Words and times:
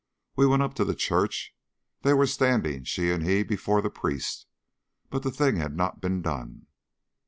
We 0.35 0.47
went 0.47 0.63
up 0.63 0.73
to 0.77 0.83
the 0.83 0.95
church. 0.95 1.55
They 2.01 2.15
were 2.15 2.25
standing, 2.25 2.85
she 2.85 3.11
and 3.11 3.21
he, 3.23 3.43
before 3.43 3.83
the 3.83 3.91
priest, 3.91 4.47
but 5.11 5.21
the 5.21 5.29
thing 5.29 5.57
had 5.57 5.75
not 5.77 6.01
been 6.01 6.23
done. 6.23 6.65